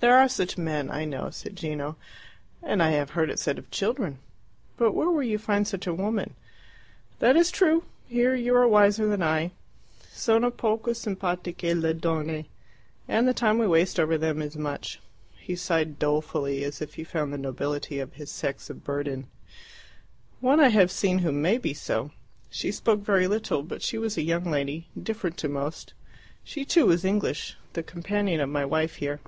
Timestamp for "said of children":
3.40-4.20